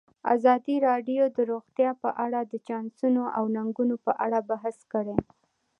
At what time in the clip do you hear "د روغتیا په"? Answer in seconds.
1.37-2.09